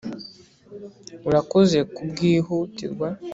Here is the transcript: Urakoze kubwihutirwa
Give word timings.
Urakoze 1.27 1.77
kubwihutirwa 1.95 3.07